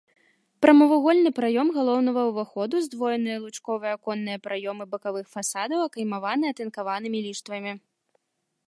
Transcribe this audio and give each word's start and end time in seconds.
Прамавугольны 0.65 1.29
праём 1.39 1.67
галоўнага 1.75 2.21
ўвахода, 2.29 2.75
здвоеныя 2.87 3.37
лучковыя 3.45 3.91
аконныя 3.99 4.37
праёмы 4.49 4.83
бакавых 4.95 5.25
фасадаў 5.37 5.79
акаймаваны 5.87 6.45
атынкаванымі 6.55 7.19
ліштвамі. 7.29 7.71